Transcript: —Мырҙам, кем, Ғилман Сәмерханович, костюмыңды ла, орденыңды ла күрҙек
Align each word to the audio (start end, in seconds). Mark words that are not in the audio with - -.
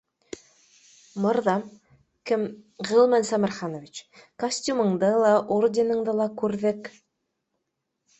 —Мырҙам, 1.25 1.65
кем, 2.31 2.45
Ғилман 2.91 3.27
Сәмерханович, 3.29 3.99
костюмыңды 4.45 5.11
ла, 5.27 5.35
орденыңды 5.57 6.17
ла 6.21 6.27
күрҙек 6.41 6.91